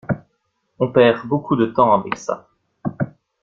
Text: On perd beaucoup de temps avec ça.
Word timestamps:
On 0.79 0.91
perd 0.91 1.27
beaucoup 1.27 1.55
de 1.55 1.67
temps 1.67 1.93
avec 1.93 2.17
ça. 2.17 2.49